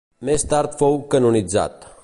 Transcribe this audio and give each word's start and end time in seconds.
Més 0.29 0.45
tard 0.53 0.73
fou 0.79 0.97
canonitzat. 1.15 1.91